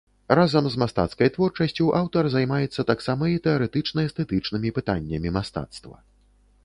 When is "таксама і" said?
2.93-3.37